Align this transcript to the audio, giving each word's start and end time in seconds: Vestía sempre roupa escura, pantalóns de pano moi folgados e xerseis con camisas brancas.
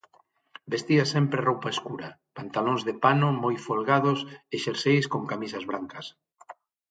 Vestía 0.73 1.03
sempre 1.13 1.43
roupa 1.49 1.69
escura, 1.75 2.09
pantalóns 2.37 2.81
de 2.87 2.93
pano 3.03 3.29
moi 3.43 3.55
folgados 3.67 4.19
e 4.53 4.55
xerseis 4.65 5.05
con 5.13 5.21
camisas 5.31 5.67
brancas. 5.69 6.05